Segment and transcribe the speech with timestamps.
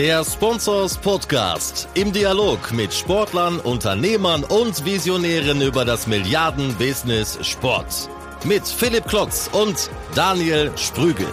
[0.00, 8.08] Der Sponsors Podcast im Dialog mit Sportlern, Unternehmern und Visionären über das Milliarden-Business Sport.
[8.46, 11.26] Mit Philipp Klotz und Daniel Sprügel.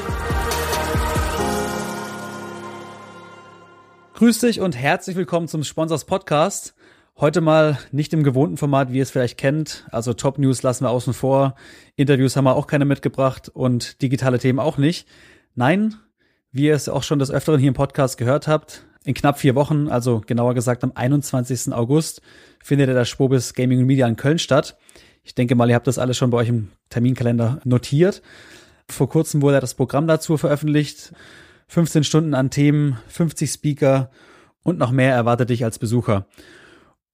[4.15, 6.75] Grüß dich und herzlich willkommen zum Sponsors Podcast.
[7.15, 9.87] Heute mal nicht im gewohnten Format, wie ihr es vielleicht kennt.
[9.93, 11.55] Also Top News lassen wir außen vor.
[11.95, 15.07] Interviews haben wir auch keine mitgebracht und digitale Themen auch nicht.
[15.55, 15.95] Nein,
[16.57, 19.53] wie ihr es auch schon des Öfteren hier im Podcast gehört habt, in knapp vier
[19.53, 21.71] Wochen, also genauer gesagt am 21.
[21.71, 22.21] August,
[22.63, 24.75] findet der Spobis Gaming Media in Köln statt.
[25.23, 28.23] Ich denke mal, ihr habt das alles schon bei euch im Terminkalender notiert.
[28.89, 31.13] Vor kurzem wurde das Programm dazu veröffentlicht.
[31.67, 34.09] 15 Stunden an Themen, 50 Speaker
[34.63, 36.25] und noch mehr erwartet dich als Besucher.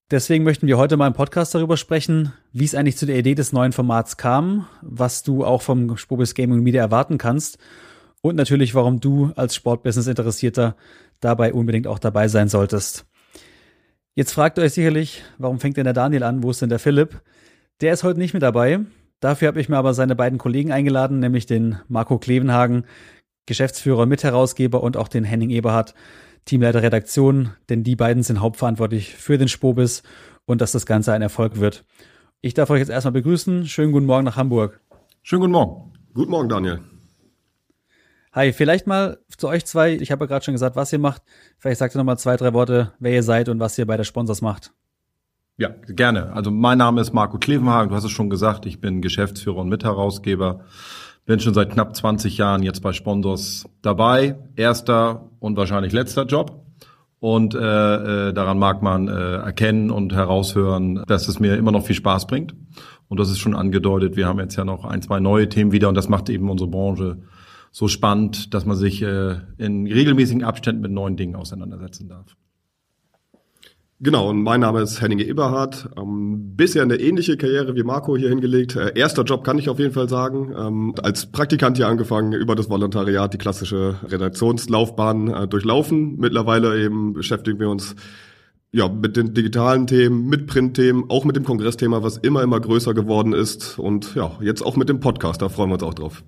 [0.09, 3.35] Deswegen möchten wir heute mal im Podcast darüber sprechen, wie es eigentlich zu der Idee
[3.35, 7.57] des neuen Formats kam, was du auch vom Spobis Gaming Media erwarten kannst
[8.23, 10.75] und natürlich, warum du als Sportbusiness-Interessierter
[11.19, 13.05] dabei unbedingt auch dabei sein solltest.
[14.15, 16.41] Jetzt fragt ihr euch sicherlich, warum fängt denn der Daniel an?
[16.41, 17.21] Wo ist denn der Philipp?
[17.81, 18.79] Der ist heute nicht mit dabei.
[19.19, 22.85] Dafür habe ich mir aber seine beiden Kollegen eingeladen, nämlich den Marco Klevenhagen,
[23.45, 25.93] Geschäftsführer, Mitherausgeber und auch den Henning Eberhardt,
[26.45, 30.03] Teamleiter Redaktion, denn die beiden sind hauptverantwortlich für den Spobis
[30.45, 31.83] und dass das Ganze ein Erfolg wird.
[32.41, 33.65] Ich darf euch jetzt erstmal begrüßen.
[33.65, 34.81] Schönen guten Morgen nach Hamburg.
[35.23, 35.93] Schönen guten Morgen.
[36.13, 36.92] Guten Morgen, Daniel.
[38.35, 39.93] Hi, vielleicht mal zu euch zwei.
[39.93, 41.21] Ich habe ja gerade schon gesagt, was ihr macht.
[41.59, 43.95] Vielleicht sagt ihr noch mal zwei, drei Worte, wer ihr seid und was ihr bei
[43.95, 44.71] der Sponsors macht.
[45.57, 46.33] Ja, gerne.
[46.33, 47.89] Also mein Name ist Marco Klevenhagen.
[47.89, 48.65] Du hast es schon gesagt.
[48.65, 50.61] Ich bin Geschäftsführer und Mitherausgeber.
[51.27, 54.35] Bin schon seit knapp 20 Jahren jetzt bei Sponsors dabei.
[54.55, 56.65] Erster und wahrscheinlich letzter Job.
[57.19, 57.59] Und äh,
[58.29, 62.25] äh, daran mag man äh, erkennen und heraushören, dass es mir immer noch viel Spaß
[62.25, 62.55] bringt.
[63.09, 64.15] Und das ist schon angedeutet.
[64.15, 66.71] Wir haben jetzt ja noch ein, zwei neue Themen wieder und das macht eben unsere
[66.71, 67.19] Branche
[67.73, 72.37] so spannend, dass man sich äh, in regelmäßigen Abständen mit neuen Dingen auseinandersetzen darf.
[73.99, 75.89] Genau, und mein Name ist Henning Eberhardt.
[75.97, 78.75] Ähm, bisher eine ähnliche Karriere wie Marco hier hingelegt.
[78.75, 80.53] Äh, erster Job kann ich auf jeden Fall sagen.
[80.55, 86.17] Ähm, als Praktikant hier angefangen, über das Volontariat die klassische Redaktionslaufbahn äh, durchlaufen.
[86.19, 87.95] Mittlerweile eben beschäftigen wir uns
[88.71, 92.93] ja, mit den digitalen Themen, mit Printthemen, auch mit dem Kongressthema, was immer, immer größer
[92.93, 93.79] geworden ist.
[93.79, 96.23] Und ja, jetzt auch mit dem Podcast, da freuen wir uns auch drauf.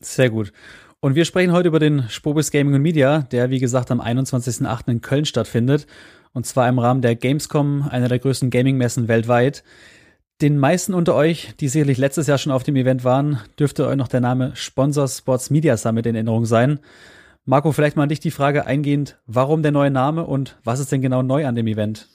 [0.00, 0.52] Sehr gut.
[1.00, 4.88] Und wir sprechen heute über den Spobis Gaming und Media, der wie gesagt am 21.08.
[4.90, 5.86] in Köln stattfindet.
[6.32, 9.62] Und zwar im Rahmen der Gamescom, einer der größten Gaming-Messen weltweit.
[10.40, 13.96] Den meisten unter euch, die sicherlich letztes Jahr schon auf dem Event waren, dürfte euch
[13.96, 16.80] noch der Name Sponsor Sports Media Summit in Erinnerung sein.
[17.44, 20.92] Marco, vielleicht mal an dich die Frage eingehend, warum der neue Name und was ist
[20.92, 22.08] denn genau neu an dem Event?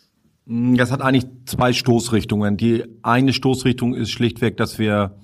[0.45, 2.55] Das hat eigentlich zwei Stoßrichtungen.
[2.57, 5.15] Die eine Stoßrichtung ist schlichtweg, dass wir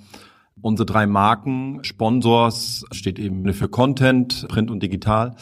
[0.62, 5.36] Unsere drei Marken, Sponsors, steht eben für Content, Print und Digital.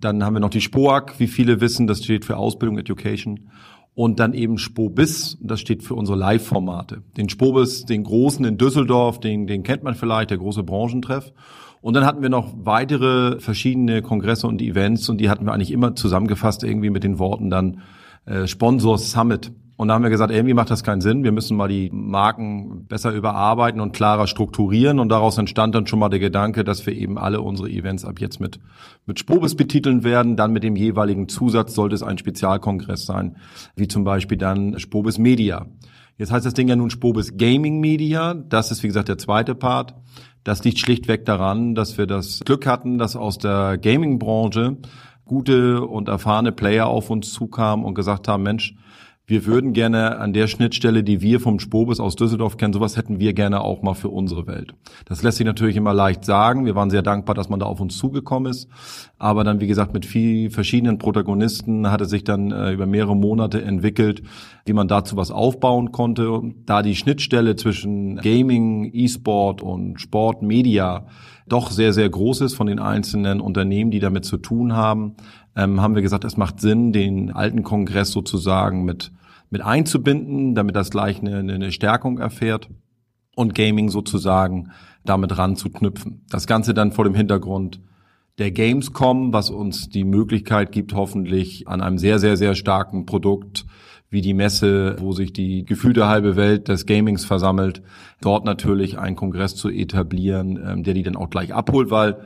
[0.00, 3.50] Dann haben wir noch die SPOAG, wie viele wissen, das steht für Ausbildung, Education.
[3.94, 7.02] Und dann eben Spobis, das steht für unsere Live-Formate.
[7.18, 11.32] Den Spobis, den großen in Düsseldorf, den, den kennt man vielleicht, der große Branchentreff.
[11.82, 15.72] Und dann hatten wir noch weitere verschiedene Kongresse und Events und die hatten wir eigentlich
[15.72, 17.82] immer zusammengefasst irgendwie mit den Worten dann
[18.24, 19.52] äh, Sponsors Summit.
[19.82, 21.24] Und da haben wir gesagt, irgendwie macht das keinen Sinn.
[21.24, 25.00] Wir müssen mal die Marken besser überarbeiten und klarer strukturieren.
[25.00, 28.20] Und daraus entstand dann schon mal der Gedanke, dass wir eben alle unsere Events ab
[28.20, 28.60] jetzt mit,
[29.06, 30.36] mit Spobis betiteln werden.
[30.36, 33.38] Dann mit dem jeweiligen Zusatz sollte es ein Spezialkongress sein,
[33.74, 35.66] wie zum Beispiel dann Spobis Media.
[36.16, 38.34] Jetzt heißt das Ding ja nun Spobis Gaming Media.
[38.34, 39.96] Das ist, wie gesagt, der zweite Part.
[40.44, 44.76] Das liegt schlichtweg daran, dass wir das Glück hatten, dass aus der Gaming-Branche
[45.24, 48.76] gute und erfahrene Player auf uns zukamen und gesagt haben, Mensch,
[49.32, 53.18] wir würden gerne an der Schnittstelle, die wir vom Spobis aus Düsseldorf kennen, sowas hätten
[53.18, 54.74] wir gerne auch mal für unsere Welt.
[55.06, 56.66] Das lässt sich natürlich immer leicht sagen.
[56.66, 58.68] Wir waren sehr dankbar, dass man da auf uns zugekommen ist.
[59.18, 63.16] Aber dann, wie gesagt, mit viel verschiedenen Protagonisten hat es sich dann äh, über mehrere
[63.16, 64.22] Monate entwickelt,
[64.66, 66.42] wie man dazu was aufbauen konnte.
[66.66, 71.06] Da die Schnittstelle zwischen Gaming, E-Sport und Sport, Media
[71.48, 75.16] doch sehr, sehr groß ist von den einzelnen Unternehmen, die damit zu tun haben,
[75.56, 79.12] ähm, haben wir gesagt, es macht Sinn, den alten Kongress sozusagen mit,
[79.52, 82.70] mit einzubinden, damit das gleich eine, eine Stärkung erfährt
[83.36, 84.70] und Gaming sozusagen
[85.04, 86.24] damit ranzuknüpfen.
[86.30, 87.80] Das Ganze dann vor dem Hintergrund
[88.38, 93.66] der Gamescom, was uns die Möglichkeit gibt, hoffentlich an einem sehr, sehr, sehr starken Produkt
[94.08, 97.82] wie die Messe, wo sich die gefühlte halbe Welt des Gamings versammelt,
[98.22, 102.24] dort natürlich einen Kongress zu etablieren, ähm, der die dann auch gleich abholt, weil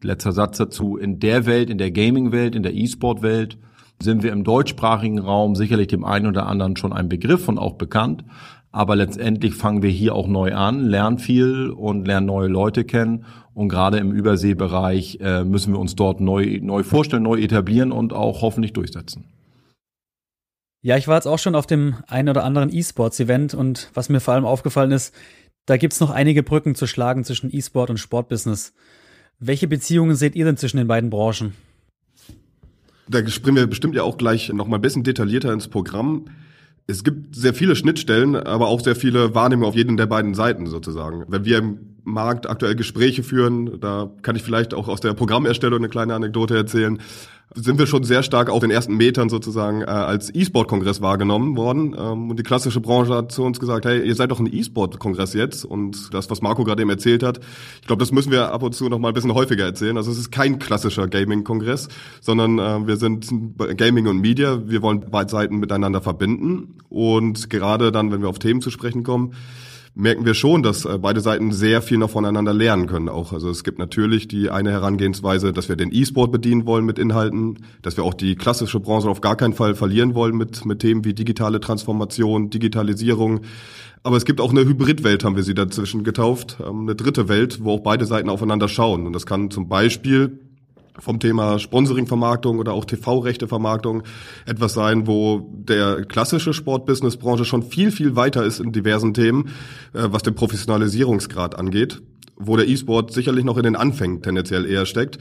[0.00, 3.58] letzter Satz dazu, in der Welt, in der Gaming-Welt, in der E-Sport-Welt
[4.00, 7.74] sind wir im deutschsprachigen Raum sicherlich dem einen oder anderen schon ein Begriff und auch
[7.74, 8.24] bekannt.
[8.70, 13.24] Aber letztendlich fangen wir hier auch neu an, lernen viel und lernen neue Leute kennen.
[13.54, 18.12] Und gerade im Überseebereich äh, müssen wir uns dort neu, neu vorstellen, neu etablieren und
[18.12, 19.24] auch hoffentlich durchsetzen.
[20.80, 24.20] Ja, ich war jetzt auch schon auf dem einen oder anderen E-Sports-Event und was mir
[24.20, 25.12] vor allem aufgefallen ist,
[25.66, 28.74] da gibt's noch einige Brücken zu schlagen zwischen E-Sport und Sportbusiness.
[29.40, 31.54] Welche Beziehungen seht ihr denn zwischen den beiden Branchen?
[33.08, 36.26] Da springen wir bestimmt ja auch gleich noch mal ein bisschen detaillierter ins Programm.
[36.86, 40.66] Es gibt sehr viele Schnittstellen, aber auch sehr viele Wahrnehmungen auf jeden der beiden Seiten
[40.66, 41.24] sozusagen.
[41.28, 41.78] Wenn wir im
[42.08, 46.56] Markt aktuell Gespräche führen, da kann ich vielleicht auch aus der Programmerstellung eine kleine Anekdote
[46.56, 46.98] erzählen
[47.54, 51.96] sind wir schon sehr stark auf den ersten Metern sozusagen äh, als E-Sport-Kongress wahrgenommen worden.
[51.98, 55.32] Ähm, und die klassische Branche hat zu uns gesagt, hey, ihr seid doch ein E-Sport-Kongress
[55.32, 55.64] jetzt.
[55.64, 57.40] Und das, was Marco gerade eben erzählt hat,
[57.80, 59.96] ich glaube, das müssen wir ab und zu noch mal ein bisschen häufiger erzählen.
[59.96, 61.88] Also es ist kein klassischer Gaming-Kongress,
[62.20, 63.28] sondern äh, wir sind
[63.76, 64.60] Gaming und Media.
[64.66, 66.76] Wir wollen beide Seiten miteinander verbinden.
[66.90, 69.32] Und gerade dann, wenn wir auf Themen zu sprechen kommen,
[69.94, 73.32] merken wir schon, dass äh, beide Seiten sehr viel noch voneinander lernen können auch.
[73.32, 77.58] Also es gibt natürlich die eine Herangehensweise, dass wir den E-Sport bedienen wollen mit Inhalten,
[77.82, 81.04] dass wir auch die klassische Branche auf gar keinen Fall verlieren wollen mit, mit Themen
[81.04, 83.40] wie digitale Transformation, Digitalisierung.
[84.02, 87.62] Aber es gibt auch eine Hybridwelt, haben wir sie dazwischen getauft, ähm, eine dritte Welt,
[87.62, 89.06] wo auch beide Seiten aufeinander schauen.
[89.06, 90.38] Und das kann zum Beispiel
[90.98, 94.02] vom Thema Sponsoring-Vermarktung oder auch TV-Rechte-Vermarktung
[94.46, 99.48] etwas sein, wo der klassische Sportbusiness-Branche schon viel, viel weiter ist in diversen Themen,
[99.94, 102.02] äh, was den Professionalisierungsgrad angeht,
[102.36, 105.18] wo der E-Sport sicherlich noch in den Anfängen tendenziell eher steckt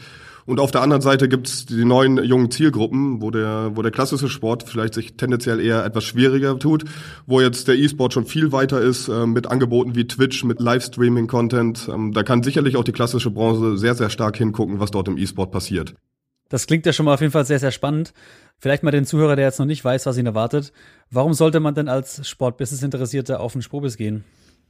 [0.47, 4.29] und auf der anderen Seite gibt's die neuen jungen Zielgruppen, wo der, wo der klassische
[4.29, 6.85] Sport vielleicht sich tendenziell eher etwas schwieriger tut,
[7.25, 11.89] wo jetzt der E-Sport schon viel weiter ist äh, mit Angeboten wie Twitch, mit Livestreaming-Content.
[11.93, 15.17] Ähm, da kann sicherlich auch die klassische Branche sehr, sehr stark hingucken, was dort im
[15.17, 15.95] E-Sport passiert.
[16.47, 18.13] Das klingt ja schon mal auf jeden Fall sehr, sehr spannend.
[18.57, 20.71] Vielleicht mal den Zuhörer, der jetzt noch nicht weiß, was ihn erwartet.
[21.11, 24.23] Warum sollte man denn als Sport-Business-Interessierter auf den Sprobis gehen?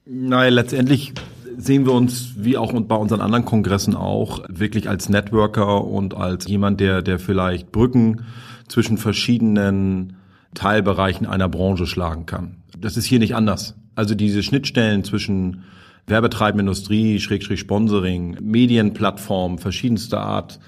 [0.09, 1.13] Naja, letztendlich
[1.57, 6.47] sehen wir uns, wie auch bei unseren anderen Kongressen auch, wirklich als Networker und als
[6.47, 8.23] jemand, der, der vielleicht Brücken
[8.67, 10.17] zwischen verschiedenen
[10.53, 12.57] Teilbereichen einer Branche schlagen kann.
[12.79, 13.75] Das ist hier nicht anders.
[13.95, 15.63] Also diese Schnittstellen zwischen
[16.05, 20.59] werbetreibende Industrie, Schrägstrich Sponsoring, Medienplattformen verschiedenster Art,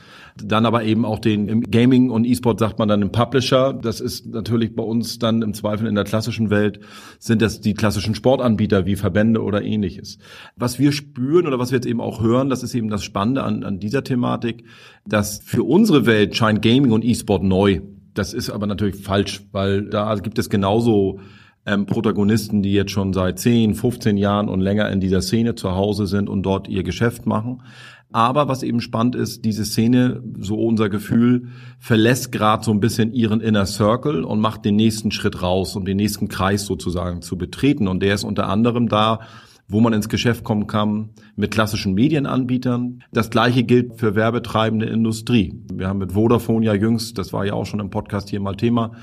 [0.46, 3.74] dann aber eben auch den im Gaming und E-Sport sagt man dann im Publisher.
[3.74, 6.80] Das ist natürlich bei uns dann im Zweifel in der klassischen Welt
[7.20, 10.18] sind das die klassischen Sportanbieter wie Verbände oder ähnliches.
[10.56, 13.44] Was wir spüren oder was wir jetzt eben auch hören, das ist eben das Spannende
[13.44, 14.64] an, an dieser Thematik,
[15.06, 17.82] dass für unsere Welt scheint Gaming und E-Sport neu.
[18.14, 21.20] Das ist aber natürlich falsch, weil da gibt es genauso
[21.66, 25.72] ähm, Protagonisten, die jetzt schon seit 10, 15 Jahren und länger in dieser Szene zu
[25.76, 27.62] Hause sind und dort ihr Geschäft machen.
[28.12, 33.14] Aber was eben spannend ist, diese Szene, so unser Gefühl, verlässt gerade so ein bisschen
[33.14, 37.38] ihren Inner Circle und macht den nächsten Schritt raus, um den nächsten Kreis sozusagen zu
[37.38, 37.88] betreten.
[37.88, 39.20] Und der ist unter anderem da,
[39.68, 43.04] wo man ins Geschäft kommen kann mit klassischen Medienanbietern.
[43.12, 45.62] Das gleiche gilt für werbetreibende Industrie.
[45.72, 48.56] Wir haben mit Vodafone ja jüngst, das war ja auch schon im Podcast hier mal
[48.56, 48.94] Thema,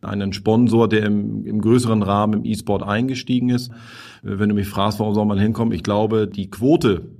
[0.00, 3.70] einen Sponsor, der im, im größeren Rahmen im E-Sport eingestiegen ist.
[4.22, 5.74] Wenn du mich fragst, warum soll man hinkommen?
[5.74, 7.10] Ich glaube, die Quote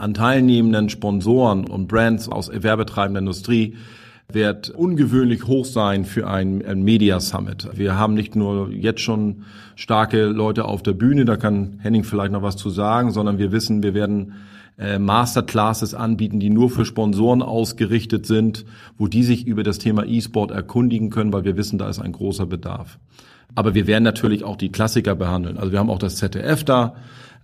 [0.00, 3.76] an teilnehmenden Sponsoren und Brands aus werbetreibender Industrie
[4.32, 7.68] wird ungewöhnlich hoch sein für ein, ein Media Summit.
[7.74, 9.42] Wir haben nicht nur jetzt schon
[9.76, 13.52] starke Leute auf der Bühne, da kann Henning vielleicht noch was zu sagen, sondern wir
[13.52, 14.34] wissen, wir werden
[14.78, 18.64] äh, Masterclasses anbieten, die nur für Sponsoren ausgerichtet sind,
[18.98, 22.12] wo die sich über das Thema E-Sport erkundigen können, weil wir wissen, da ist ein
[22.12, 22.98] großer Bedarf.
[23.54, 25.58] Aber wir werden natürlich auch die Klassiker behandeln.
[25.58, 26.94] Also wir haben auch das ZDF da,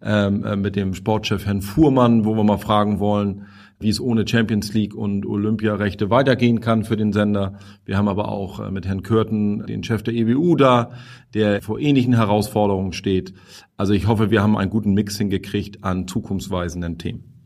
[0.03, 3.47] ähm, äh, mit dem Sportchef Herrn Fuhrmann, wo wir mal fragen wollen,
[3.79, 7.59] wie es ohne Champions League und Olympiarechte weitergehen kann für den Sender.
[7.85, 10.93] Wir haben aber auch äh, mit Herrn Kürten den Chef der EBU da,
[11.35, 13.35] der vor ähnlichen Herausforderungen steht.
[13.76, 17.37] Also ich hoffe, wir haben einen guten Mix hingekriegt an zukunftsweisenden Themen.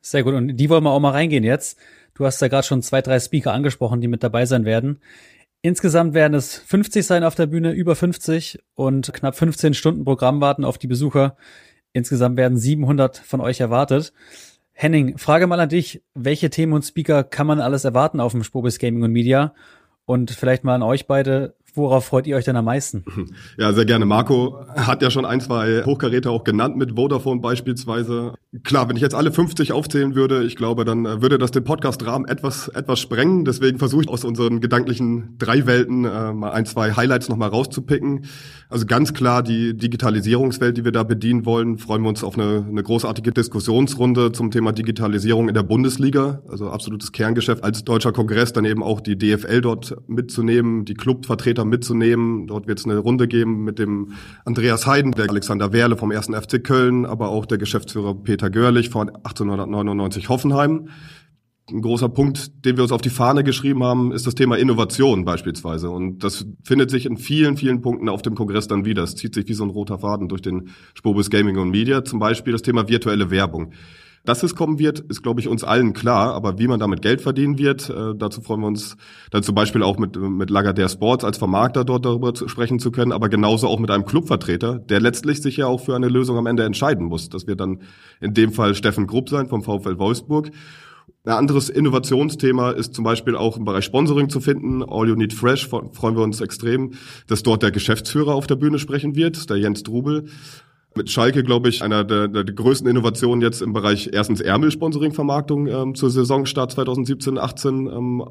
[0.00, 0.34] Sehr gut.
[0.34, 1.78] Und die wollen wir auch mal reingehen jetzt.
[2.14, 5.00] Du hast ja gerade schon zwei, drei Speaker angesprochen, die mit dabei sein werden.
[5.68, 10.40] Insgesamt werden es 50 sein auf der Bühne, über 50 und knapp 15 Stunden Programm
[10.40, 11.36] warten auf die Besucher.
[11.92, 14.14] Insgesamt werden 700 von euch erwartet.
[14.72, 16.02] Henning, Frage mal an dich.
[16.14, 19.52] Welche Themen und Speaker kann man alles erwarten auf dem Spobis Gaming und Media?
[20.06, 21.54] Und vielleicht mal an euch beide.
[21.74, 23.04] Worauf freut ihr euch denn am meisten?
[23.56, 24.06] Ja, sehr gerne.
[24.06, 28.34] Marco hat ja schon ein, zwei Hochkaräter auch genannt mit Vodafone beispielsweise.
[28.64, 31.64] Klar, wenn ich jetzt alle 50 aufzählen würde, ich glaube, dann äh, würde das den
[31.64, 33.44] Podcast-Rahmen etwas, etwas sprengen.
[33.44, 38.24] Deswegen versuche ich aus unseren gedanklichen drei Welten äh, mal ein, zwei Highlights nochmal rauszupicken.
[38.70, 41.78] Also ganz klar die Digitalisierungswelt, die wir da bedienen wollen.
[41.78, 46.42] Freuen wir uns auf eine, eine großartige Diskussionsrunde zum Thema Digitalisierung in der Bundesliga.
[46.48, 51.66] Also absolutes Kerngeschäft als deutscher Kongress, dann eben auch die DFL dort mitzunehmen, die Clubvertreter
[51.68, 52.46] mitzunehmen.
[52.46, 54.12] Dort wird es eine Runde geben mit dem
[54.44, 56.26] Andreas Heiden, der Alexander Werle vom 1.
[56.28, 60.88] FC Köln, aber auch der Geschäftsführer Peter Görlich von 1899 Hoffenheim.
[61.70, 65.26] Ein großer Punkt, den wir uns auf die Fahne geschrieben haben, ist das Thema Innovation
[65.26, 65.90] beispielsweise.
[65.90, 69.02] Und das findet sich in vielen, vielen Punkten auf dem Kongress dann wieder.
[69.02, 72.04] Es zieht sich wie so ein roter Faden durch den Spobus Gaming und Media.
[72.04, 73.72] Zum Beispiel das Thema virtuelle Werbung.
[74.28, 76.34] Dass es kommen wird, ist, glaube ich, uns allen klar.
[76.34, 78.98] Aber wie man damit Geld verdienen wird, äh, dazu freuen wir uns
[79.30, 82.90] dann zum Beispiel auch mit, mit Lagardère Sports als Vermarkter dort darüber zu sprechen zu
[82.90, 86.36] können, aber genauso auch mit einem Clubvertreter, der letztlich sich ja auch für eine Lösung
[86.36, 87.30] am Ende entscheiden muss.
[87.30, 87.78] Das wird dann
[88.20, 90.50] in dem Fall Steffen Grupp sein vom VfL Wolfsburg.
[91.24, 94.82] Ein anderes Innovationsthema ist zum Beispiel auch im Bereich Sponsoring zu finden.
[94.82, 96.92] All You Need Fresh freuen wir uns extrem,
[97.28, 100.26] dass dort der Geschäftsführer auf der Bühne sprechen wird, der Jens Drubel
[100.96, 105.94] mit Schalke, glaube ich, einer der, der, größten Innovationen jetzt im Bereich erstens Ärmel-Sponsoring-Vermarktung ähm,
[105.94, 108.24] zur Saisonstart 2017-18 ähm,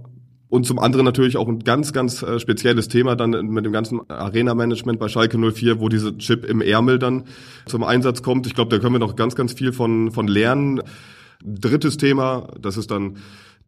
[0.50, 4.10] und zum anderen natürlich auch ein ganz, ganz äh, spezielles Thema dann mit dem ganzen
[4.10, 7.26] Arena-Management bei Schalke 04, wo diese Chip im Ärmel dann
[7.66, 8.48] zum Einsatz kommt.
[8.48, 10.82] Ich glaube, da können wir noch ganz, ganz viel von, von lernen.
[11.44, 13.18] Drittes Thema, das ist dann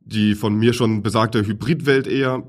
[0.01, 2.43] die von mir schon besagte Hybridwelt eher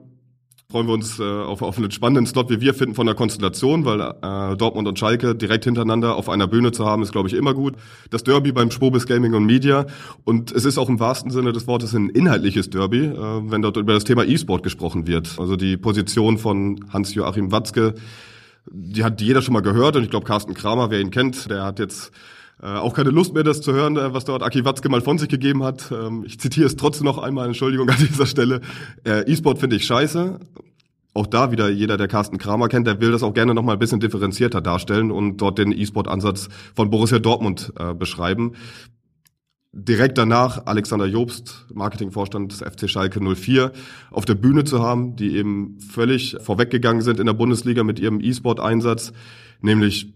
[0.71, 3.85] freuen wir uns äh, auf, auf einen spannenden Slot, wie wir finden, von der Konstellation,
[3.85, 7.35] weil äh, Dortmund und Schalke direkt hintereinander auf einer Bühne zu haben, ist, glaube ich,
[7.35, 7.75] immer gut.
[8.11, 9.87] Das Derby beim Spobis Gaming und Media
[10.25, 13.15] und es ist auch im wahrsten Sinne des Wortes ein inhaltliches Derby, äh,
[13.51, 15.39] wenn dort über das Thema E-Sport gesprochen wird.
[15.39, 17.95] Also die Position von Hans-Joachim Watzke,
[18.71, 21.65] die hat jeder schon mal gehört und ich glaube, Carsten Kramer, wer ihn kennt, der
[21.65, 22.13] hat jetzt
[22.67, 25.29] auch keine Lust mehr, das zu hören, äh, was dort Aki Watzke mal von sich
[25.29, 25.91] gegeben hat.
[25.93, 28.61] Ähm, ich zitiere es trotzdem noch einmal, Entschuldigung an dieser Stelle.
[29.05, 30.39] Äh, E-Sport finde ich scheiße.
[31.13, 33.73] Auch da wieder jeder, der Carsten Kramer kennt, der will das auch gerne noch mal
[33.73, 38.53] ein bisschen differenzierter darstellen und dort den E-Sport-Ansatz von Borussia Dortmund äh, beschreiben.
[39.73, 43.73] Direkt danach Alexander Jobst, Marketingvorstand des FC Schalke 04,
[44.11, 48.21] auf der Bühne zu haben, die eben völlig vorweggegangen sind in der Bundesliga mit ihrem
[48.21, 49.13] E-Sport-Einsatz,
[49.61, 50.13] nämlich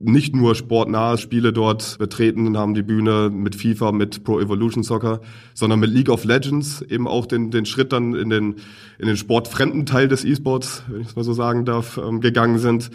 [0.00, 5.20] nicht nur sportnahe Spiele dort betreten haben die Bühne mit FIFA, mit Pro Evolution Soccer,
[5.54, 8.56] sondern mit League of Legends eben auch den, den Schritt dann in den,
[8.98, 12.58] in den sportfremden Teil des E-Sports, wenn ich es mal so sagen darf, ähm, gegangen
[12.58, 12.90] sind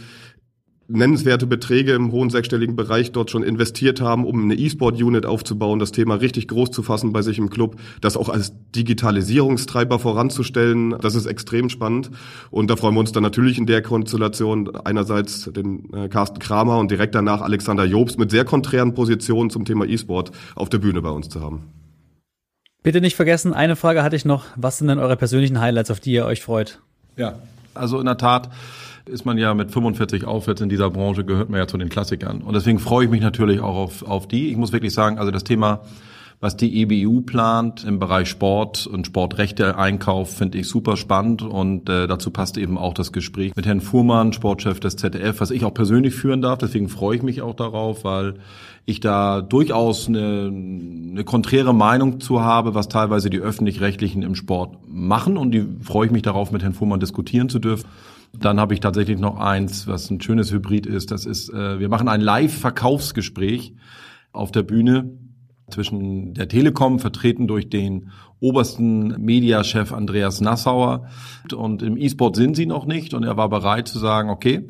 [0.87, 5.91] nennenswerte Beträge im hohen sechsstelligen Bereich dort schon investiert haben, um eine E-Sport-Unit aufzubauen, das
[5.91, 10.95] Thema richtig groß zu fassen bei sich im Club, das auch als Digitalisierungstreiber voranzustellen.
[11.01, 12.11] Das ist extrem spannend.
[12.51, 16.79] Und da freuen wir uns dann natürlich in der Konstellation einerseits den äh, Carsten Kramer
[16.79, 21.01] und direkt danach Alexander Jobs mit sehr konträren Positionen zum Thema E-Sport auf der Bühne
[21.01, 21.63] bei uns zu haben.
[22.83, 24.43] Bitte nicht vergessen, eine Frage hatte ich noch.
[24.57, 26.81] Was sind denn eure persönlichen Highlights, auf die ihr euch freut?
[27.15, 27.35] Ja,
[27.73, 28.49] also in der Tat
[29.05, 32.41] ist man ja mit 45 aufwärts in dieser Branche, gehört man ja zu den Klassikern.
[32.41, 34.49] Und deswegen freue ich mich natürlich auch auf, auf die.
[34.49, 35.81] Ich muss wirklich sagen, also das Thema,
[36.39, 41.41] was die EBU plant im Bereich Sport und Sportrechte Einkauf, finde ich super spannend.
[41.41, 45.51] Und äh, dazu passt eben auch das Gespräch mit Herrn Fuhrmann, Sportchef des ZDF, was
[45.51, 46.57] ich auch persönlich führen darf.
[46.59, 48.35] Deswegen freue ich mich auch darauf, weil
[48.85, 54.77] ich da durchaus eine, eine konträre Meinung zu habe, was teilweise die öffentlich-rechtlichen im Sport
[54.87, 55.37] machen.
[55.37, 57.85] Und die freue ich mich darauf, mit Herrn Fuhrmann diskutieren zu dürfen.
[58.37, 61.11] Dann habe ich tatsächlich noch eins, was ein schönes Hybrid ist.
[61.11, 63.75] Das ist, äh, wir machen ein Live-Verkaufsgespräch
[64.31, 65.17] auf der Bühne
[65.69, 68.09] zwischen der Telekom, vertreten durch den
[68.39, 71.07] obersten Mediachef Andreas Nassauer.
[71.55, 73.13] Und im E-Sport sind sie noch nicht.
[73.13, 74.67] Und er war bereit zu sagen, okay,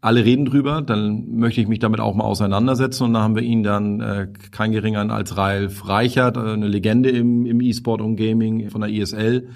[0.00, 3.04] alle reden drüber, dann möchte ich mich damit auch mal auseinandersetzen.
[3.04, 7.10] Und da haben wir ihn dann äh, kein geringer als Ralf Reichert, äh, eine Legende
[7.10, 9.48] im, im E-Sport und Gaming von der ISL,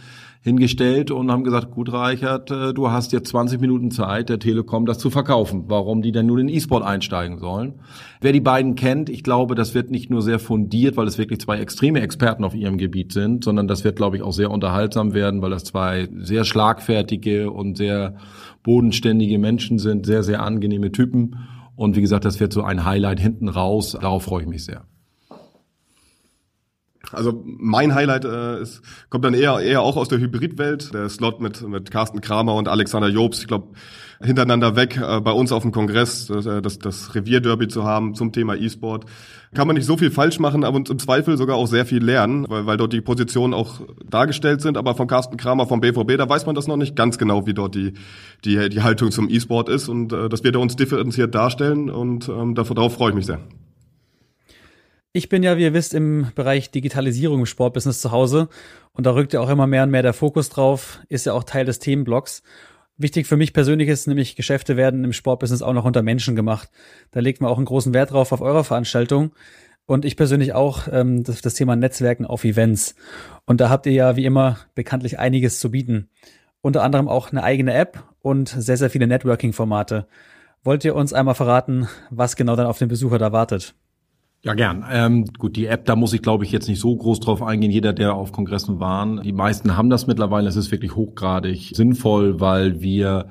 [0.47, 4.87] hingestellt und haben gesagt, gut Reichert, äh, du hast jetzt 20 Minuten Zeit, der Telekom
[4.87, 5.65] das zu verkaufen.
[5.67, 7.81] Warum die denn nur in E-Sport einsteigen sollen?
[8.21, 11.41] Wer die beiden kennt, ich glaube, das wird nicht nur sehr fundiert, weil es wirklich
[11.41, 15.15] zwei extreme Experten auf ihrem Gebiet sind, sondern das wird, glaube ich, auch sehr unterhaltsam
[15.15, 18.15] werden, weil das zwei sehr schlagfertige und sehr
[18.63, 21.41] bodenständige Menschen sind, sehr, sehr angenehme Typen.
[21.75, 23.99] Und wie gesagt, das wird so ein Highlight hinten raus.
[24.01, 24.85] Darauf freue ich mich sehr.
[27.13, 30.93] Also mein Highlight äh, ist, kommt dann eher eher auch aus der Hybridwelt.
[30.93, 33.41] Der Slot mit mit Carsten Kramer und Alexander Jobs.
[33.41, 33.69] Ich glaube
[34.21, 38.15] hintereinander weg äh, bei uns auf dem Kongress das, äh, das, das Revierderby zu haben
[38.15, 39.05] zum Thema E-Sport.
[39.55, 42.47] Kann man nicht so viel falsch machen, aber im Zweifel sogar auch sehr viel lernen,
[42.49, 44.77] weil, weil dort die Positionen auch dargestellt sind.
[44.77, 47.55] Aber von Carsten Kramer vom BVB, da weiß man das noch nicht ganz genau, wie
[47.55, 47.95] dort die
[48.45, 49.89] die, die Haltung zum E-Sport ist.
[49.89, 53.41] Und äh, das wird er uns differenziert darstellen und ähm, darauf freue ich mich sehr.
[55.17, 58.51] Ich bin ja, wie ihr wisst, im Bereich Digitalisierung im Sportbusiness zu Hause
[58.93, 61.43] und da rückt ja auch immer mehr und mehr der Fokus drauf, ist ja auch
[61.43, 62.43] Teil des Themenblocks.
[62.99, 66.69] Wichtig für mich persönlich ist nämlich, Geschäfte werden im Sportbusiness auch noch unter Menschen gemacht.
[67.13, 69.33] Da legt man auch einen großen Wert drauf auf eurer Veranstaltung.
[69.87, 72.95] Und ich persönlich auch ähm, das, das Thema Netzwerken auf Events.
[73.47, 76.11] Und da habt ihr ja wie immer bekanntlich einiges zu bieten.
[76.61, 80.09] unter anderem auch eine eigene App und sehr, sehr viele Networking-Formate.
[80.63, 83.75] Wollt ihr uns einmal verraten, was genau dann auf den Besucher da wartet?
[84.47, 84.85] Ja, gern.
[84.89, 87.73] Ähm, gut, die App, da muss ich, glaube ich, jetzt nicht so groß drauf eingehen.
[87.73, 90.49] Jeder, der auf Kongressen war, die meisten haben das mittlerweile.
[90.49, 93.27] Es ist wirklich hochgradig sinnvoll, weil wir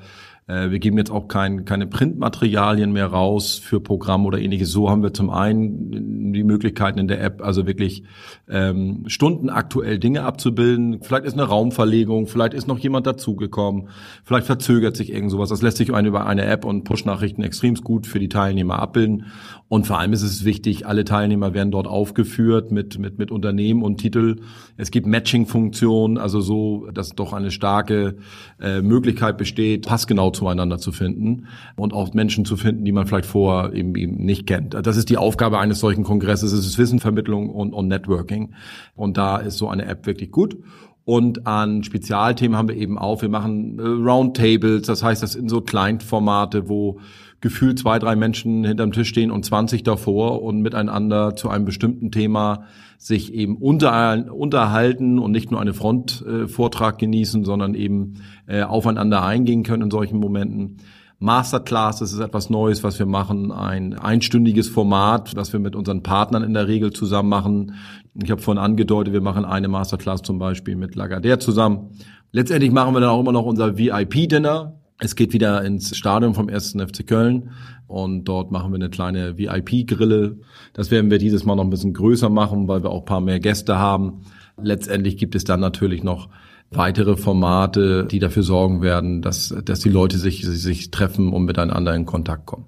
[0.46, 4.70] wir geben jetzt auch kein, keine Printmaterialien mehr raus für Programm oder ähnliches.
[4.70, 8.04] So haben wir zum einen die Möglichkeiten in der App, also wirklich
[8.48, 11.00] ähm, stundenaktuell Dinge abzubilden.
[11.02, 13.88] Vielleicht ist eine Raumverlegung, vielleicht ist noch jemand dazugekommen,
[14.24, 15.48] vielleicht verzögert sich irgend sowas.
[15.48, 19.26] Das lässt sich über eine App und Push-Nachrichten extrem gut für die Teilnehmer abbilden.
[19.68, 23.82] Und vor allem ist es wichtig, alle Teilnehmer werden dort aufgeführt mit, mit, mit Unternehmen
[23.82, 24.36] und Titel.
[24.76, 28.18] Es gibt Matching-Funktionen, also so, dass doch eine starke
[28.60, 33.26] äh, Möglichkeit besteht, passgenau zueinander zu finden und auch Menschen zu finden, die man vielleicht
[33.26, 34.74] vorher eben, eben nicht kennt.
[34.74, 38.54] Das ist die Aufgabe eines solchen Kongresses, es ist Wissenvermittlung und, und Networking.
[38.94, 40.56] Und da ist so eine App wirklich gut.
[41.04, 45.48] Und an Spezialthemen haben wir eben auch, wir machen äh, Roundtables, das heißt, das sind
[45.48, 46.98] so Client-Formate, wo
[47.40, 52.10] gefühlt zwei, drei Menschen hinterm Tisch stehen und 20 davor und miteinander zu einem bestimmten
[52.10, 52.64] Thema
[52.98, 59.24] sich eben unter, unterhalten und nicht nur eine Frontvortrag äh, genießen, sondern eben äh, aufeinander
[59.24, 60.78] eingehen können in solchen Momenten.
[61.18, 66.02] Masterclass, das ist etwas Neues, was wir machen, ein einstündiges Format, was wir mit unseren
[66.02, 67.74] Partnern in der Regel zusammen machen.
[68.22, 71.90] Ich habe vorhin angedeutet, wir machen eine Masterclass zum Beispiel mit Lagardère zusammen.
[72.32, 74.74] Letztendlich machen wir dann auch immer noch unser VIP-Dinner.
[74.98, 76.72] Es geht wieder ins Stadion vom 1.
[76.72, 77.50] FC Köln
[77.86, 80.38] und dort machen wir eine kleine VIP-Grille.
[80.72, 83.20] Das werden wir dieses Mal noch ein bisschen größer machen, weil wir auch ein paar
[83.20, 84.22] mehr Gäste haben.
[84.60, 86.30] Letztendlich gibt es dann natürlich noch
[86.70, 91.94] weitere Formate, die dafür sorgen werden, dass, dass die Leute sich, sich treffen und miteinander
[91.94, 92.66] in Kontakt kommen.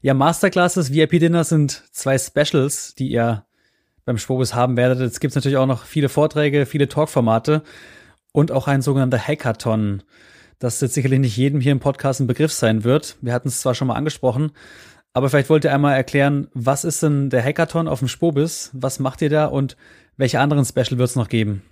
[0.00, 3.46] Ja, Masterclasses, VIP-Dinner sind zwei Specials, die ihr
[4.04, 5.00] beim Schwobus haben werdet.
[5.00, 7.62] Jetzt gibt es natürlich auch noch viele Vorträge, viele Talkformate
[8.32, 10.02] und auch ein sogenannter Hackathon
[10.58, 13.16] das jetzt sicherlich nicht jedem hier im Podcast ein Begriff sein wird.
[13.20, 14.52] Wir hatten es zwar schon mal angesprochen,
[15.12, 18.70] aber vielleicht wollt ihr einmal erklären, was ist denn der Hackathon auf dem Spobis?
[18.72, 19.76] Was macht ihr da und
[20.16, 21.62] welche anderen Special wird es noch geben?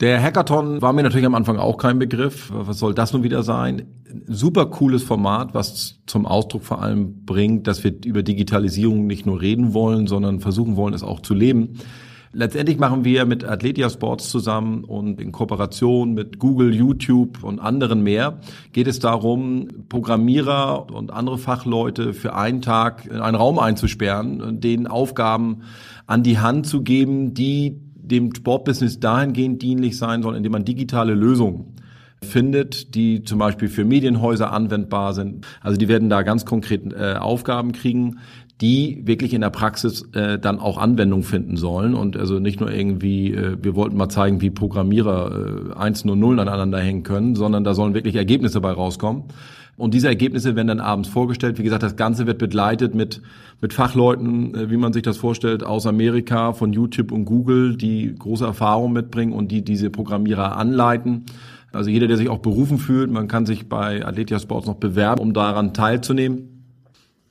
[0.00, 2.50] Der Hackathon war mir natürlich am Anfang auch kein Begriff.
[2.52, 3.86] Was soll das nun wieder sein?
[4.26, 9.40] Super cooles Format, was zum Ausdruck vor allem bringt, dass wir über Digitalisierung nicht nur
[9.40, 11.78] reden wollen, sondern versuchen wollen, es auch zu leben.
[12.36, 18.02] Letztendlich machen wir mit Athletia Sports zusammen und in Kooperation mit Google, YouTube und anderen
[18.02, 18.40] mehr
[18.72, 24.88] geht es darum, Programmierer und andere Fachleute für einen Tag in einen Raum einzusperren denen
[24.88, 25.62] Aufgaben
[26.08, 31.14] an die Hand zu geben, die dem Sportbusiness dahingehend dienlich sein sollen, indem man digitale
[31.14, 31.74] Lösungen
[32.24, 35.46] findet, die zum Beispiel für Medienhäuser anwendbar sind.
[35.60, 38.18] Also die werden da ganz konkret äh, Aufgaben kriegen,
[38.60, 42.70] die wirklich in der Praxis äh, dann auch Anwendung finden sollen und also nicht nur
[42.70, 47.34] irgendwie, äh, wir wollten mal zeigen, wie Programmierer äh, Einsen und Nullen aneinander hängen können,
[47.34, 49.24] sondern da sollen wirklich Ergebnisse bei rauskommen.
[49.76, 51.58] Und diese Ergebnisse werden dann abends vorgestellt.
[51.58, 53.22] Wie gesagt, das Ganze wird begleitet mit,
[53.60, 58.14] mit Fachleuten, äh, wie man sich das vorstellt, aus Amerika, von YouTube und Google, die
[58.16, 61.24] große Erfahrung mitbringen und die diese Programmierer anleiten.
[61.72, 65.20] Also jeder, der sich auch berufen fühlt, man kann sich bei Athletia Sports noch bewerben,
[65.20, 66.53] um daran teilzunehmen.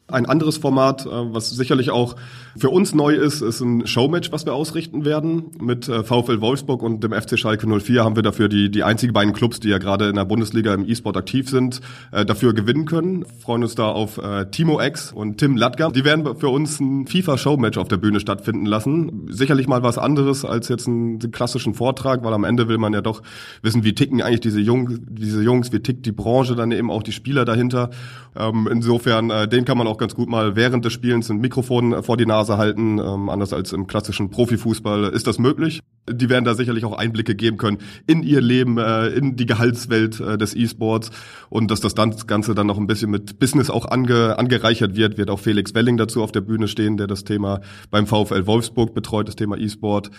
[0.10, 2.18] Ein anderes Format, äh, was sicherlich auch
[2.58, 5.52] für uns neu ist, ist ein Showmatch, was wir ausrichten werden.
[5.62, 9.14] Mit äh, VfL Wolfsburg und dem FC Schalke 04 haben wir dafür die, die einzigen
[9.14, 11.80] beiden Clubs, die ja gerade in der Bundesliga im E-Sport aktiv sind,
[12.12, 13.22] äh, dafür gewinnen können.
[13.22, 14.20] Wir freuen uns da auf
[14.52, 15.90] Timo X und Tim Latger.
[15.90, 19.28] Die werden für uns ein FIFA-Showmatch auf der Bühne stattfinden lassen.
[19.30, 23.02] Sicherlich mal was anderes als jetzt einen, klassischen Vortrag, weil am Ende will man ja
[23.02, 23.22] doch
[23.62, 27.04] wissen, wie ticken eigentlich diese, Jung, diese Jungs, wie tickt die Branche, dann eben auch
[27.04, 27.90] die Spieler dahinter.
[28.36, 32.18] Ähm, insofern, den kann man auch ganz gut mal während des Spielens ein Mikrofon vor
[32.18, 33.00] die Nase halten.
[33.00, 35.82] Ähm, anders als im klassischen Profifußball ist das möglich.
[36.10, 37.78] Die werden da sicherlich auch Einblicke geben können
[38.08, 41.12] in ihr Leben, äh, in die Gehaltswelt äh, des E-Sports
[41.50, 45.30] und dass das Ganze dann noch ein bisschen mit Business auch ange, angereichert wird, wird
[45.30, 49.28] auch Felix Welling dazu auf der Bühne stehen, der das Thema beim VfL Wolfsburg betreut,
[49.28, 50.12] das Thema E-Sport.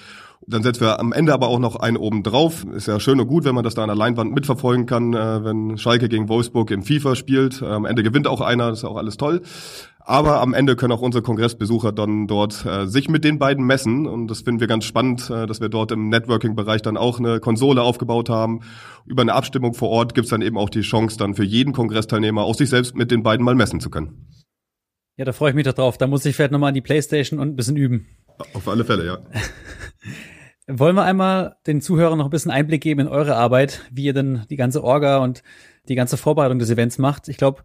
[0.47, 2.67] Dann setzen wir am Ende aber auch noch einen oben drauf.
[2.75, 5.45] Ist ja schön und gut, wenn man das da an der Leinwand mitverfolgen kann, äh,
[5.45, 7.63] wenn Schalke gegen Wolfsburg im FIFA spielt.
[7.63, 9.43] Am Ende gewinnt auch einer, das ist auch alles toll.
[10.07, 14.07] Aber am Ende können auch unsere Kongressbesucher dann dort äh, sich mit den beiden messen.
[14.07, 17.41] Und das finden wir ganz spannend, äh, dass wir dort im Networking-Bereich dann auch eine
[17.41, 18.61] Konsole aufgebaut haben.
[19.07, 22.43] Über eine Abstimmung vor Ort gibt's dann eben auch die Chance, dann für jeden Kongressteilnehmer
[22.43, 24.29] auch sich selbst mit den beiden mal messen zu können.
[25.17, 25.97] Ja, da freue ich mich doch drauf.
[25.97, 28.07] Da muss ich vielleicht nochmal an die Playstation und ein bisschen üben.
[28.53, 29.19] Auf alle Fälle, ja.
[30.67, 34.15] Wollen wir einmal den Zuhörern noch ein bisschen Einblick geben in eure Arbeit, wie ihr
[34.15, 35.43] denn die ganze Orga und
[35.89, 37.29] die ganze Vorbereitung des Events macht?
[37.29, 37.63] Ich glaube,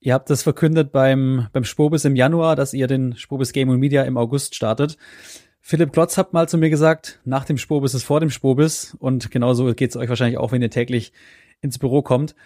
[0.00, 3.80] Ihr habt das verkündet beim, beim Spobis im Januar, dass ihr den Spobis Game und
[3.80, 4.96] Media im August startet.
[5.60, 9.30] Philipp Klotz hat mal zu mir gesagt, nach dem Spobis ist vor dem Spobis und
[9.30, 11.12] genauso geht es euch wahrscheinlich auch, wenn ihr täglich
[11.60, 12.36] ins Büro kommt.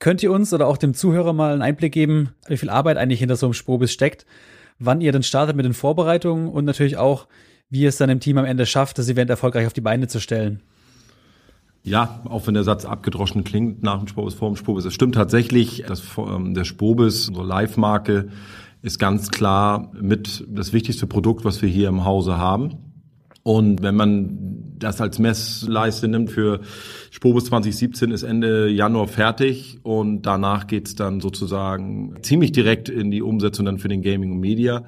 [0.00, 3.20] Könnt ihr uns oder auch dem Zuhörer mal einen Einblick geben, wie viel Arbeit eigentlich
[3.20, 4.26] hinter so einem Spobis steckt,
[4.78, 7.26] wann ihr denn startet mit den Vorbereitungen und natürlich auch,
[7.72, 10.20] wie es dann im Team am Ende schafft, das Event erfolgreich auf die Beine zu
[10.20, 10.60] stellen?
[11.82, 14.84] Ja, auch wenn der Satz abgedroschen klingt, nach dem Spobis, vor dem Spobis.
[14.84, 18.28] Es stimmt tatsächlich, dass ähm, der Spobis, unsere Live-Marke,
[18.82, 22.76] ist ganz klar mit das wichtigste Produkt, was wir hier im Hause haben.
[23.42, 26.60] Und wenn man das als Messleiste nimmt für
[27.10, 33.22] Spobus 2017 ist Ende Januar fertig und danach geht's dann sozusagen ziemlich direkt in die
[33.22, 34.84] Umsetzung dann für den Gaming und Media.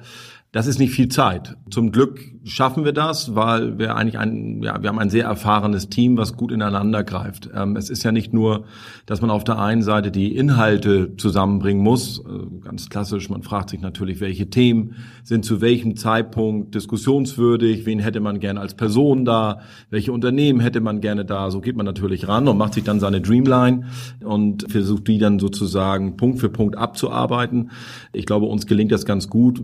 [0.55, 1.57] Das ist nicht viel Zeit.
[1.69, 5.89] Zum Glück schaffen wir das, weil wir eigentlich ein, ja, wir haben ein sehr erfahrenes
[5.89, 7.49] Team, was gut ineinander greift.
[7.53, 8.63] Ähm, es ist ja nicht nur,
[9.05, 13.29] dass man auf der einen Seite die Inhalte zusammenbringen muss, äh, ganz klassisch.
[13.29, 18.61] Man fragt sich natürlich, welche Themen sind zu welchem Zeitpunkt diskussionswürdig, wen hätte man gerne
[18.61, 21.51] als Person da, welche Unternehmen hätte man gerne da.
[21.51, 23.87] So geht man natürlich ran und macht sich dann seine Dreamline
[24.23, 27.71] und versucht die dann sozusagen Punkt für Punkt abzuarbeiten.
[28.13, 29.61] Ich glaube, uns gelingt das ganz gut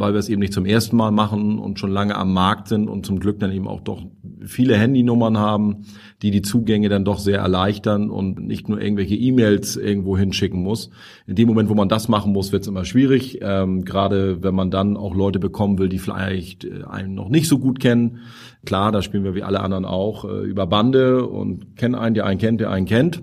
[0.00, 2.88] weil wir es eben nicht zum ersten Mal machen und schon lange am Markt sind
[2.88, 4.02] und zum Glück dann eben auch doch
[4.44, 5.84] viele Handynummern haben,
[6.22, 10.90] die die Zugänge dann doch sehr erleichtern und nicht nur irgendwelche E-Mails irgendwo hinschicken muss.
[11.26, 14.54] In dem Moment, wo man das machen muss, wird es immer schwierig, ähm, gerade wenn
[14.54, 18.18] man dann auch Leute bekommen will, die vielleicht äh, einen noch nicht so gut kennen.
[18.64, 22.26] Klar, da spielen wir wie alle anderen auch äh, über Bande und kennen einen, der
[22.26, 23.22] einen kennt, der einen kennt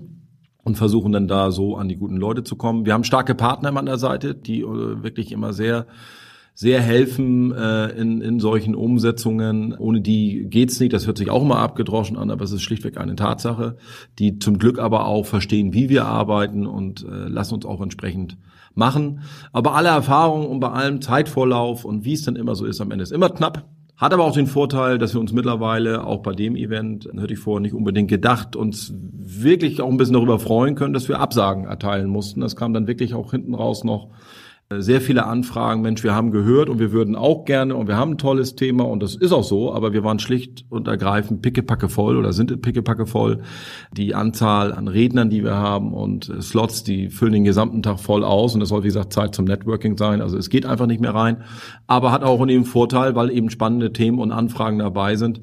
[0.68, 2.84] und versuchen dann da so an die guten Leute zu kommen.
[2.84, 5.86] Wir haben starke Partner an der Seite, die äh, wirklich immer sehr
[6.60, 9.76] sehr helfen äh, in, in solchen Umsetzungen.
[9.78, 10.92] Ohne die geht's nicht.
[10.92, 13.76] Das hört sich auch immer abgedroschen an, aber es ist schlichtweg eine Tatsache,
[14.18, 18.38] die zum Glück aber auch verstehen, wie wir arbeiten und äh, lassen uns auch entsprechend
[18.74, 19.20] machen.
[19.52, 22.90] Aber alle Erfahrungen und bei allem Zeitvorlauf und wie es dann immer so ist, am
[22.90, 23.68] Ende ist immer knapp.
[23.96, 27.38] Hat aber auch den Vorteil, dass wir uns mittlerweile auch bei dem Event, hätte ich
[27.38, 31.66] vorher nicht unbedingt gedacht, uns wirklich auch ein bisschen darüber freuen können, dass wir Absagen
[31.66, 32.40] erteilen mussten.
[32.40, 34.10] Das kam dann wirklich auch hinten raus noch
[34.76, 38.12] sehr viele Anfragen, Mensch, wir haben gehört und wir würden auch gerne und wir haben
[38.12, 41.88] ein tolles Thema und das ist auch so, aber wir waren schlicht und ergreifend pickepacke
[41.88, 43.40] voll oder sind pickepacke voll.
[43.96, 48.22] Die Anzahl an Rednern, die wir haben und Slots, die füllen den gesamten Tag voll
[48.22, 50.20] aus und es soll, wie gesagt, Zeit zum Networking sein.
[50.20, 51.44] Also es geht einfach nicht mehr rein,
[51.86, 55.40] aber hat auch einen Vorteil, weil eben spannende Themen und Anfragen dabei sind.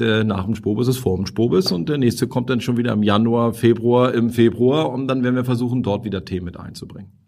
[0.00, 2.92] Der nach dem Spobis ist vor dem Spobis und der nächste kommt dann schon wieder
[2.92, 7.25] im Januar, Februar, im Februar und dann werden wir versuchen, dort wieder Themen mit einzubringen.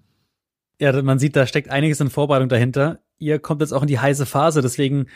[0.81, 3.01] Ja, man sieht, da steckt einiges in Vorbereitung dahinter.
[3.19, 5.07] Ihr kommt jetzt auch in die heiße Phase, deswegen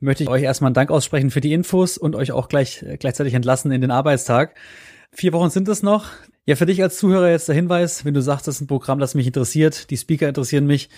[0.00, 3.34] möchte ich euch erstmal einen Dank aussprechen für die Infos und euch auch gleich gleichzeitig
[3.34, 4.56] entlassen in den Arbeitstag.
[5.12, 6.06] Vier Wochen sind es noch.
[6.44, 8.98] Ja, für dich als Zuhörer jetzt der Hinweis, wenn du sagst, das ist ein Programm,
[8.98, 10.88] das mich interessiert, die Speaker interessieren mich.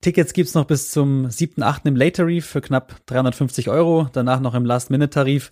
[0.00, 1.88] Tickets gibt's noch bis zum 7.8.
[1.88, 5.50] im Late Tarif für knapp 350 Euro, danach noch im Last-Minute-Tarif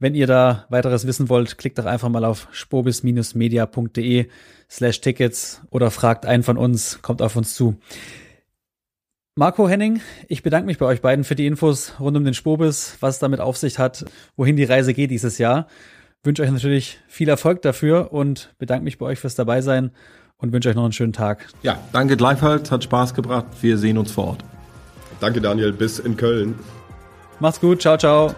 [0.00, 4.26] wenn ihr da weiteres wissen wollt, klickt doch einfach mal auf spobis-media.de
[4.68, 7.76] slash Tickets oder fragt einen von uns, kommt auf uns zu.
[9.36, 12.96] Marco Henning, ich bedanke mich bei euch beiden für die Infos rund um den Spobis,
[13.00, 14.04] was es damit auf sich hat,
[14.36, 15.68] wohin die Reise geht dieses Jahr.
[16.22, 19.92] Wünsche euch natürlich viel Erfolg dafür und bedanke mich bei euch fürs Dabeisein
[20.36, 21.46] und wünsche euch noch einen schönen Tag.
[21.62, 23.46] Ja, danke gleichfalls, hat Spaß gebracht.
[23.60, 24.44] Wir sehen uns vor Ort.
[25.20, 26.58] Danke Daniel, bis in Köln.
[27.38, 28.34] Macht's gut, ciao, ciao.